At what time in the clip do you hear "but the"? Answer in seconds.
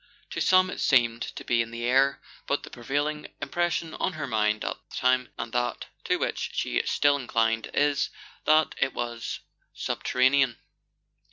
2.47-2.71